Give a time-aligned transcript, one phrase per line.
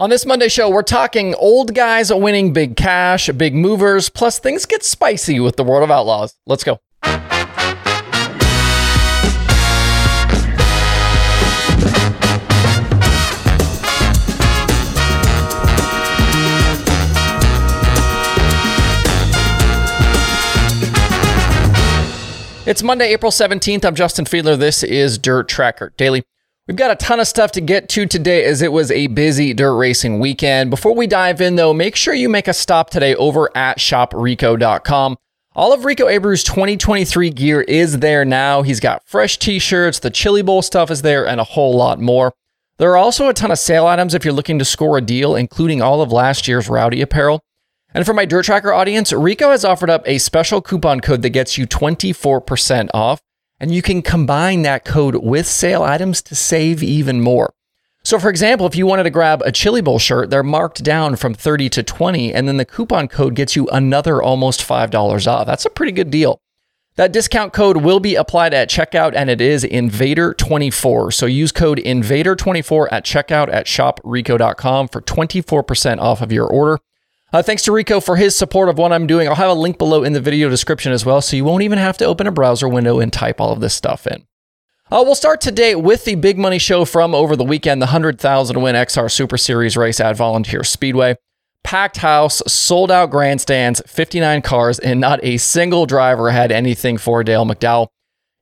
[0.00, 4.64] On this Monday show, we're talking old guys winning big cash, big movers, plus things
[4.64, 6.38] get spicy with the World of Outlaws.
[6.46, 6.80] Let's go.
[22.64, 23.84] It's Monday, April 17th.
[23.84, 24.58] I'm Justin Fiedler.
[24.58, 26.24] This is Dirt Tracker Daily.
[26.70, 29.52] We've got a ton of stuff to get to today as it was a busy
[29.52, 30.70] dirt racing weekend.
[30.70, 35.16] Before we dive in, though, make sure you make a stop today over at shoprico.com.
[35.56, 38.62] All of Rico Abreu's 2023 gear is there now.
[38.62, 41.98] He's got fresh t shirts, the Chili Bowl stuff is there, and a whole lot
[41.98, 42.32] more.
[42.76, 45.34] There are also a ton of sale items if you're looking to score a deal,
[45.34, 47.40] including all of last year's Rowdy apparel.
[47.92, 51.30] And for my Dirt Tracker audience, Rico has offered up a special coupon code that
[51.30, 53.20] gets you 24% off
[53.60, 57.52] and you can combine that code with sale items to save even more.
[58.02, 61.16] So, for example, if you wanted to grab a Chili Bowl shirt, they're marked down
[61.16, 65.46] from 30 to 20, and then the coupon code gets you another almost $5 off.
[65.46, 66.40] That's a pretty good deal.
[66.96, 71.12] That discount code will be applied at checkout, and it is Invader24.
[71.12, 76.78] So use code Invader24 at checkout at shoprico.com for 24% off of your order.
[77.32, 79.28] Uh, thanks to Rico for his support of what I'm doing.
[79.28, 81.78] I'll have a link below in the video description as well, so you won't even
[81.78, 84.24] have to open a browser window and type all of this stuff in.
[84.90, 88.60] Uh, we'll start today with the big money show from over the weekend, the 100,000
[88.60, 91.14] win XR Super Series race at Volunteer Speedway.
[91.62, 97.22] Packed house, sold out grandstands, 59 cars, and not a single driver had anything for
[97.22, 97.86] Dale McDowell.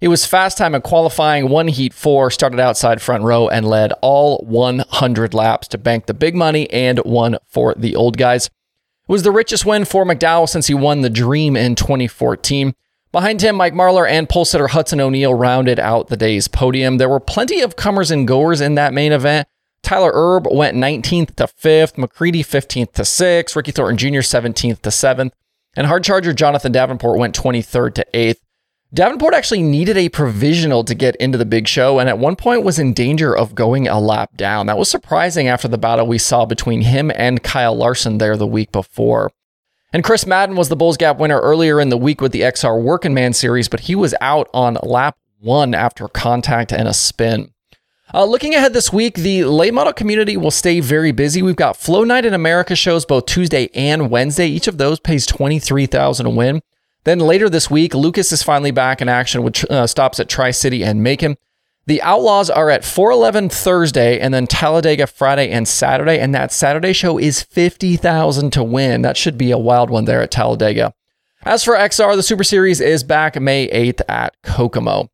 [0.00, 3.92] It was fast time in qualifying, one heat four, started outside front row, and led
[4.00, 8.48] all 100 laps to bank the big money and one for the old guys.
[9.08, 12.74] It was the richest win for McDowell since he won the Dream in 2014.
[13.10, 16.98] Behind him, Mike Marlar and pole sitter Hudson O'Neal rounded out the day's podium.
[16.98, 19.48] There were plenty of comers and goers in that main event.
[19.82, 24.18] Tyler Erb went 19th to 5th, McCreadie 15th to 6th, Ricky Thornton Jr.
[24.18, 25.30] 17th to 7th,
[25.74, 28.40] and hard charger Jonathan Davenport went 23rd to 8th.
[28.94, 32.64] Davenport actually needed a provisional to get into the big show and at one point
[32.64, 34.66] was in danger of going a lap down.
[34.66, 38.46] That was surprising after the battle we saw between him and Kyle Larson there the
[38.46, 39.30] week before.
[39.92, 42.82] And Chris Madden was the Bulls Gap winner earlier in the week with the XR
[42.82, 47.52] Working Man series, but he was out on lap one after contact and a spin.
[48.14, 51.42] Uh, looking ahead this week, the late model community will stay very busy.
[51.42, 54.46] We've got Flow Night in America shows both Tuesday and Wednesday.
[54.46, 56.62] Each of those pays 23000 a win.
[57.08, 60.50] Then later this week, Lucas is finally back in action with uh, stops at Tri
[60.50, 61.38] City and Macon.
[61.86, 66.18] The Outlaws are at 411 Thursday and then Talladega Friday and Saturday.
[66.18, 69.00] And that Saturday show is 50,000 to win.
[69.00, 70.92] That should be a wild one there at Talladega.
[71.44, 75.08] As for XR, the Super Series is back May 8th at Kokomo.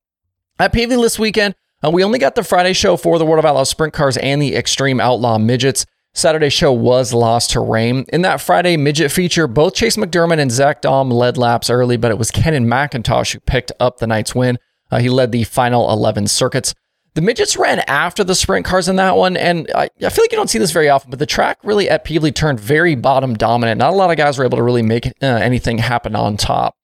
[0.59, 1.55] At Pevely this weekend,
[1.85, 4.43] uh, we only got the Friday show for the World of Outlaws Sprint Cars and
[4.43, 5.87] the Extreme Outlaw Midgets.
[6.15, 8.07] Saturday show was lost to rain.
[8.13, 12.13] In that Friday midget feature, both Chase McDermand and Zach Daum led laps early, but
[12.13, 14.59] it was Kenan McIntosh who picked up the night's win.
[14.93, 16.73] Uh, he led the final 11 circuits.
[17.15, 20.33] The midgets ran after the sprint cars in that one, and I, I feel like
[20.33, 23.35] you don't see this very often, but the track really at Pevely turned very bottom
[23.35, 23.79] dominant.
[23.79, 26.77] Not a lot of guys were able to really make uh, anything happen on top.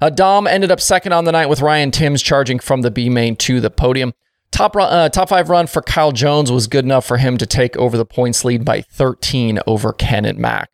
[0.00, 3.08] Uh, Daum ended up second on the night with Ryan Timms charging from the B
[3.10, 4.14] main to the podium.
[4.50, 7.76] Top uh, top five run for Kyle Jones was good enough for him to take
[7.76, 10.70] over the points lead by 13 over Kenan Mack.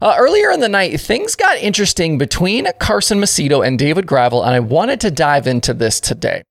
[0.00, 4.54] Uh, earlier in the night, things got interesting between Carson Macedo and David Gravel, and
[4.54, 6.42] I wanted to dive into this today.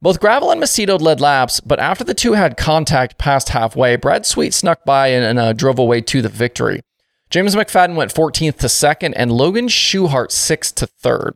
[0.00, 4.24] Both Gravel and Macedo led laps, but after the two had contact past halfway, Brad
[4.24, 6.80] Sweet snuck by and, and uh, drove away to the victory.
[7.28, 11.34] James McFadden went 14th to second, and Logan Schuchart 6th to third.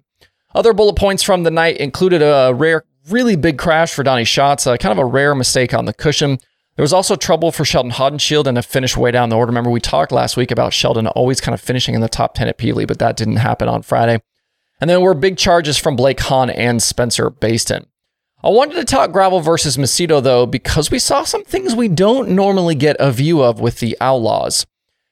[0.54, 4.66] Other bullet points from the night included a rare really big crash for Donny Schatz,
[4.66, 6.38] uh, kind of a rare mistake on the cushion.
[6.76, 9.50] There was also trouble for Sheldon Haudenschild and a finish way down the order.
[9.50, 12.46] Remember, we talked last week about Sheldon always kind of finishing in the top 10
[12.46, 14.20] at Pevely, but that didn't happen on Friday.
[14.80, 17.86] And then were big charges from Blake Hahn and Spencer Bayston.
[18.44, 22.30] I wanted to talk Gravel versus Macedo though, because we saw some things we don't
[22.30, 24.64] normally get a view of with the Outlaws.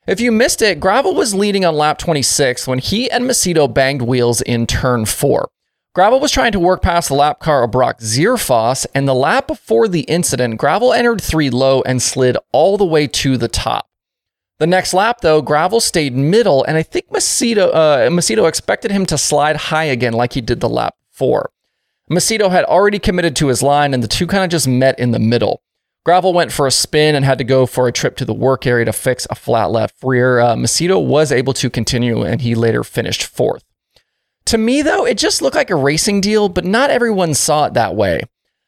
[0.06, 4.02] If you missed it, Gravel was leading on lap 26 when he and Macedo banged
[4.02, 5.48] wheels in turn four.
[5.96, 9.46] Gravel was trying to work past the lap car of Brock Zearfoss, and the lap
[9.46, 13.88] before the incident, Gravel entered three low and slid all the way to the top.
[14.58, 19.06] The next lap, though, Gravel stayed middle, and I think Macedo, uh, Macedo expected him
[19.06, 21.50] to slide high again like he did the lap before.
[22.10, 25.12] Macedo had already committed to his line, and the two kind of just met in
[25.12, 25.62] the middle.
[26.04, 28.66] Gravel went for a spin and had to go for a trip to the work
[28.66, 30.40] area to fix a flat left rear.
[30.40, 33.64] Uh, Macedo was able to continue, and he later finished fourth.
[34.46, 37.74] To me, though, it just looked like a racing deal, but not everyone saw it
[37.74, 38.22] that way.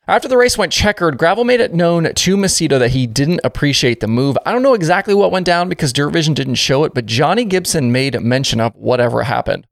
[0.08, 4.00] After the race went checkered, Gravel made it known to Macedo that he didn't appreciate
[4.00, 4.38] the move.
[4.46, 7.44] I don't know exactly what went down because Dirt Vision didn't show it, but Johnny
[7.44, 9.66] Gibson made mention of whatever happened.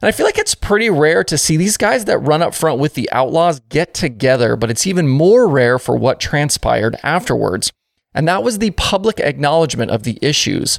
[0.00, 2.78] And I feel like it's pretty rare to see these guys that run up front
[2.78, 7.72] with the Outlaws get together, but it's even more rare for what transpired afterwards.
[8.14, 10.78] And that was the public acknowledgement of the issues.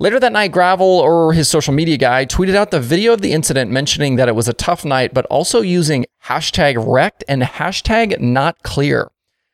[0.00, 3.32] Later that night, Gravel or his social media guy tweeted out the video of the
[3.32, 8.18] incident mentioning that it was a tough night, but also using hashtag wrecked and hashtag
[8.20, 9.08] not clear.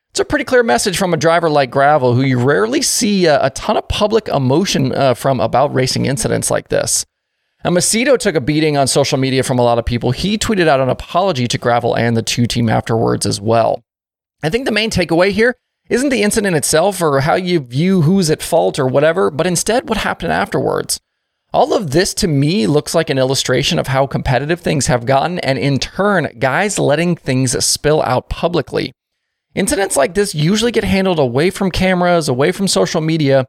[0.09, 3.45] It's a pretty clear message from a driver like Gravel, who you rarely see a,
[3.45, 7.05] a ton of public emotion uh, from about racing incidents like this.
[7.63, 10.09] And Macedo took a beating on social media from a lot of people.
[10.09, 13.83] He tweeted out an apology to Gravel and the two team afterwards as well.
[14.41, 15.55] I think the main takeaway here
[15.91, 19.89] isn't the incident itself or how you view who's at fault or whatever, but instead
[19.89, 21.01] what happened afterwards.
[21.53, 25.37] All of this to me looks like an illustration of how competitive things have gotten,
[25.39, 28.93] and in turn, guys letting things spill out publicly.
[29.53, 33.45] Incidents like this usually get handled away from cameras, away from social media,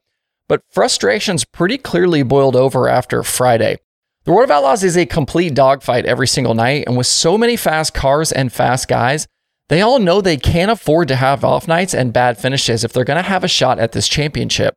[0.49, 3.77] but frustrations pretty clearly boiled over after Friday.
[4.25, 7.55] The World of Outlaws is a complete dogfight every single night, and with so many
[7.55, 9.29] fast cars and fast guys,
[9.73, 13.05] they all know they can't afford to have off nights and bad finishes if they're
[13.05, 14.77] going to have a shot at this championship.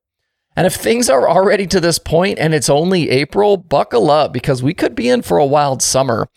[0.55, 4.63] And if things are already to this point and it's only April, buckle up because
[4.63, 6.29] we could be in for a wild summer.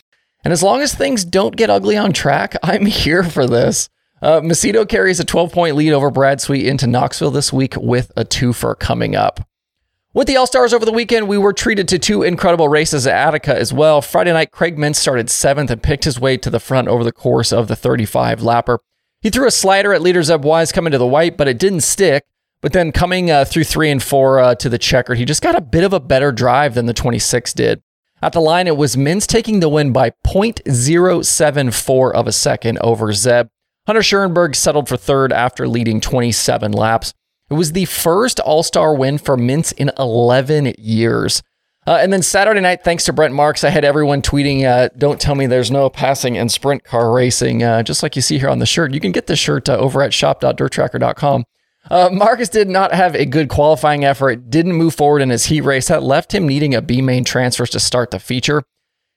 [0.42, 3.90] And as long as things don't get ugly on track, I'm here for this.
[4.20, 8.10] Uh, Macedo carries a 12 point lead over Brad Sweet into Knoxville this week with
[8.16, 9.46] a twofer coming up.
[10.18, 13.14] With the All Stars over the weekend, we were treated to two incredible races at
[13.14, 14.02] Attica as well.
[14.02, 17.12] Friday night, Craig Mintz started seventh and picked his way to the front over the
[17.12, 18.78] course of the 35 lapper.
[19.20, 21.82] He threw a slider at leader Zeb Wise coming to the white, but it didn't
[21.82, 22.24] stick.
[22.60, 25.54] But then coming uh, through three and four uh, to the checkered, he just got
[25.54, 27.80] a bit of a better drive than the 26 did.
[28.20, 33.12] At the line, it was Mintz taking the win by 0.074 of a second over
[33.12, 33.50] Zeb.
[33.86, 37.14] Hunter Schuerenberg settled for third after leading 27 laps.
[37.50, 41.42] It was the first All Star win for Mintz in 11 years.
[41.86, 45.18] Uh, and then Saturday night, thanks to Brent Marks, I had everyone tweeting, uh, Don't
[45.18, 48.50] tell me there's no passing in sprint car racing, uh, just like you see here
[48.50, 48.92] on the shirt.
[48.92, 51.44] You can get the shirt uh, over at shop.dirttracker.com.
[51.90, 55.62] Uh, Marcus did not have a good qualifying effort, didn't move forward in his heat
[55.62, 55.88] race.
[55.88, 58.62] That left him needing a B main transfers to start the feature.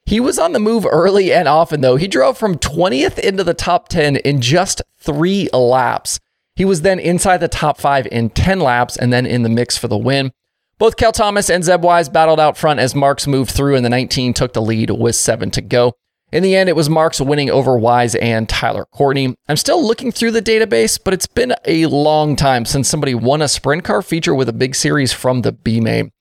[0.06, 1.98] He was on the move early and often, though.
[1.98, 6.20] He drove from 20th into the top 10 in just three laps.
[6.62, 9.80] He was then inside the top five in 10 laps and then in the mix
[9.80, 10.32] for the win.
[10.78, 13.90] Both Cal Thomas and Zeb Wise battled out front as Marks moved through and the
[13.90, 15.96] 19 took the lead with seven to go.
[16.32, 19.34] In the end, it was Marks winning over Wise and Tyler Courtney.
[19.50, 23.42] I'm still looking through the database, but it's been a long time since somebody won
[23.42, 26.12] a sprint car feature with a big series from the B main.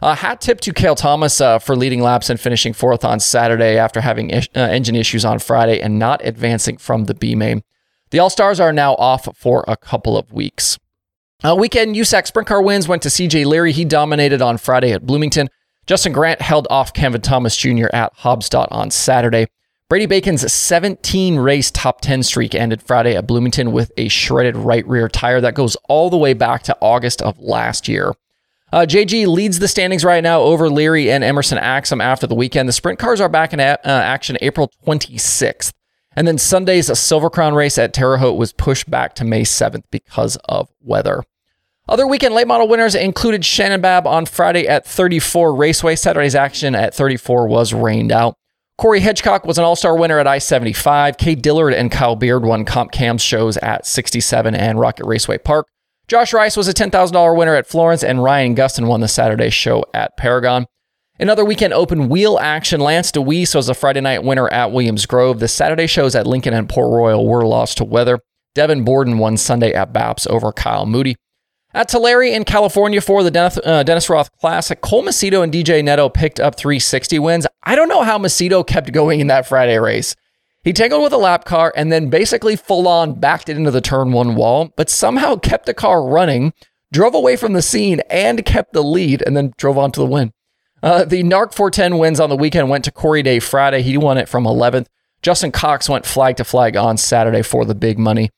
[0.00, 3.76] Uh, hat tip to Cale Thomas uh, for leading laps and finishing fourth on Saturday
[3.76, 7.62] after having uh, engine issues on Friday and not advancing from the B main.
[8.10, 10.78] The All Stars are now off for a couple of weeks.
[11.44, 13.72] Uh, weekend USAC sprint car wins went to CJ Leary.
[13.72, 15.48] He dominated on Friday at Bloomington.
[15.86, 17.86] Justin Grant held off Kevin Thomas Jr.
[17.92, 19.46] at Haubstadt on Saturday.
[19.88, 24.86] Brady Bacon's 17 race top 10 streak ended Friday at Bloomington with a shredded right
[24.86, 28.12] rear tire that goes all the way back to August of last year.
[28.72, 32.68] Uh, JG leads the standings right now over Leary and Emerson Axsom after the weekend.
[32.68, 35.72] The sprint cars are back in a- uh, action April 26th.
[36.16, 39.84] And then Sunday's Silver Crown race at Terre Haute was pushed back to May 7th
[39.90, 41.22] because of weather.
[41.88, 45.96] Other weekend late model winners included Shannon Babb on Friday at 34 Raceway.
[45.96, 48.36] Saturday's action at 34 was rained out.
[48.78, 51.16] Corey Hedgecock was an all star winner at I 75.
[51.16, 55.66] Cade Dillard and Kyle Beard won Comp Cams shows at 67 and Rocket Raceway Park.
[56.08, 59.84] Josh Rice was a $10,000 winner at Florence, and Ryan Gustin won the Saturday show
[59.94, 60.66] at Paragon.
[61.20, 62.80] Another weekend open wheel action.
[62.80, 65.38] Lance Dewease was a Friday night winner at Williams Grove.
[65.38, 68.20] The Saturday shows at Lincoln and Port Royal were lost to weather.
[68.54, 71.16] Devin Borden won Sunday at Baps over Kyle Moody.
[71.74, 75.84] At Tulare in California for the Dennis, uh, Dennis Roth Classic, Cole Macedo and DJ
[75.84, 77.46] Netto picked up 360 wins.
[77.64, 80.16] I don't know how Macedo kept going in that Friday race.
[80.64, 83.82] He tangled with a lap car and then basically full on backed it into the
[83.82, 86.54] turn one wall, but somehow kept the car running,
[86.90, 90.06] drove away from the scene, and kept the lead, and then drove on to the
[90.06, 90.32] win.
[90.82, 93.82] Uh, the NARC 410 wins on the weekend went to Corey Day Friday.
[93.82, 94.86] He won it from 11th.
[95.22, 98.30] Justin Cox went flag to flag on Saturday for the big money.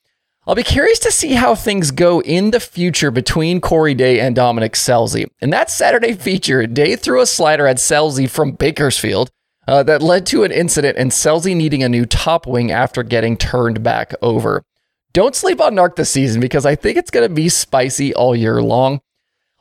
[0.44, 4.34] I'll be curious to see how things go in the future between Corey Day and
[4.34, 5.26] Dominic Scelzi.
[5.40, 9.30] In that Saturday feature, Day threw a slider at Scelzi from Bakersfield
[9.68, 13.36] uh, that led to an incident and Scelzi needing a new top wing after getting
[13.36, 14.64] turned back over.
[15.12, 18.34] Don't sleep on NARC this season because I think it's going to be spicy all
[18.34, 19.00] year long.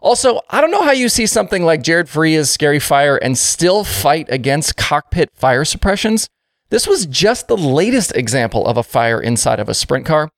[0.01, 3.83] Also, I don't know how you see something like Jared Faria's Scary Fire and still
[3.83, 6.27] fight against cockpit fire suppressions.
[6.69, 10.29] This was just the latest example of a fire inside of a sprint car.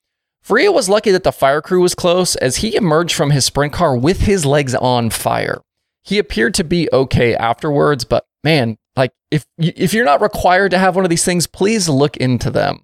[0.41, 3.71] Faria was lucky that the fire crew was close as he emerged from his sprint
[3.71, 5.61] car with his legs on fire.
[6.01, 10.77] He appeared to be okay afterwards, but man, like if if you're not required to
[10.77, 12.79] have one of these things, please look into them.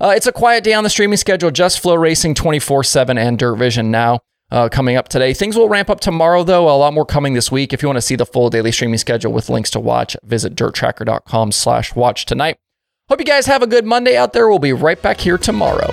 [0.00, 1.52] Uh, it's a quiet day on the streaming schedule.
[1.52, 5.32] Just FloRacing 24 7 and Dirt Vision now uh, coming up today.
[5.34, 6.68] Things will ramp up tomorrow, though.
[6.68, 7.72] A lot more coming this week.
[7.72, 10.54] If you want to see the full daily streaming schedule with links to watch, visit
[10.54, 12.58] dirttracker.com slash watch tonight.
[13.08, 14.48] Hope you guys have a good Monday out there.
[14.48, 15.90] We'll be right back here tomorrow.